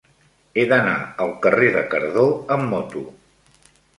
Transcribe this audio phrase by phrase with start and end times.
[0.59, 0.95] He d'anar
[1.25, 2.25] al carrer de Cardó
[2.57, 3.07] amb moto.